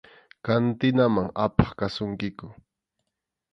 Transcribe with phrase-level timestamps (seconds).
[0.45, 2.47] Kantinaman apaq kasunkiku.